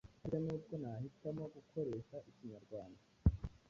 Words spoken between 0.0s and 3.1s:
Harya nubwo nahitamo gukoresha ikinyarwanda